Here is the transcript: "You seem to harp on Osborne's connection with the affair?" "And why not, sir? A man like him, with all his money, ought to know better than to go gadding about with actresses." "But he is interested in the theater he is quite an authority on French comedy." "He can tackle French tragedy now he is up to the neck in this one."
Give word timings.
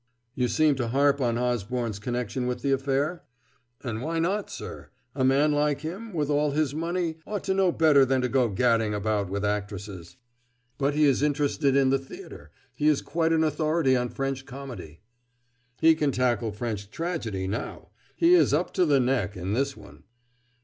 "You 0.33 0.47
seem 0.47 0.73
to 0.77 0.87
harp 0.87 1.21
on 1.21 1.37
Osborne's 1.37 1.99
connection 1.99 2.47
with 2.47 2.63
the 2.63 2.71
affair?" 2.71 3.21
"And 3.83 4.01
why 4.01 4.17
not, 4.17 4.49
sir? 4.49 4.89
A 5.13 5.23
man 5.23 5.51
like 5.51 5.81
him, 5.81 6.11
with 6.11 6.27
all 6.27 6.49
his 6.53 6.73
money, 6.73 7.19
ought 7.27 7.43
to 7.43 7.53
know 7.53 7.71
better 7.71 8.03
than 8.03 8.19
to 8.23 8.27
go 8.27 8.49
gadding 8.49 8.95
about 8.95 9.29
with 9.29 9.45
actresses." 9.45 10.17
"But 10.79 10.95
he 10.95 11.05
is 11.05 11.21
interested 11.21 11.75
in 11.75 11.91
the 11.91 11.99
theater 11.99 12.49
he 12.73 12.87
is 12.87 13.03
quite 13.03 13.31
an 13.31 13.43
authority 13.43 13.95
on 13.95 14.09
French 14.09 14.47
comedy." 14.47 15.01
"He 15.79 15.93
can 15.93 16.11
tackle 16.11 16.51
French 16.51 16.89
tragedy 16.89 17.45
now 17.47 17.89
he 18.15 18.33
is 18.33 18.55
up 18.55 18.73
to 18.73 18.87
the 18.87 18.99
neck 18.99 19.37
in 19.37 19.53
this 19.53 19.77
one." 19.77 20.01